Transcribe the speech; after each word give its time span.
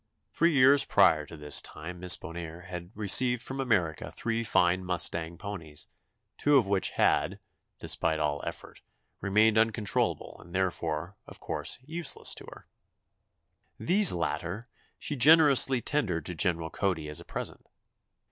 Three 0.33 0.51
years 0.51 0.83
prior 0.83 1.27
to 1.27 1.37
this 1.37 1.61
time 1.61 1.99
Miss 1.99 2.17
Bonheur 2.17 2.61
had 2.61 2.89
received 2.95 3.43
from 3.43 3.59
America 3.59 4.09
three 4.11 4.43
fine 4.43 4.83
mustang 4.83 5.37
ponies, 5.37 5.85
two 6.39 6.57
of 6.57 6.65
which 6.65 6.89
had, 6.97 7.39
despite 7.79 8.17
all 8.19 8.41
effort, 8.43 8.81
remained 9.19 9.59
uncontrollable 9.59 10.37
and 10.43 10.55
therefore, 10.55 11.17
of 11.27 11.39
course, 11.39 11.77
useless 11.85 12.33
to 12.33 12.45
her. 12.49 12.67
These 13.77 14.11
latter 14.11 14.67
she 14.97 15.15
generously 15.15 15.81
tendered 15.81 16.25
to 16.25 16.33
General 16.33 16.71
Cody 16.71 17.07
as 17.07 17.19
a 17.19 17.23
present. 17.23 17.67